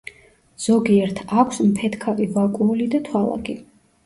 [0.63, 3.57] ზოგიერთ აქვს მფეთქავი ვაკუოლი და თვალაკი.